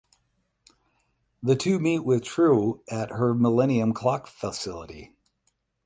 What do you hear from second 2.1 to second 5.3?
Trieu at her Millennium Clock facility.